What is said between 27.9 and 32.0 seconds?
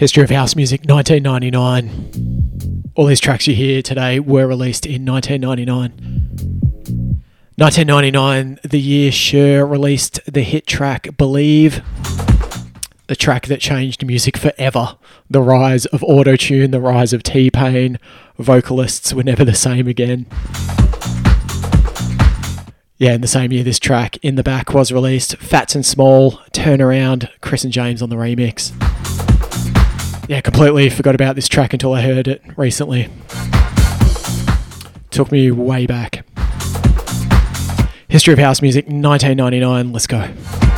on the remix. Yeah, completely forgot about this track until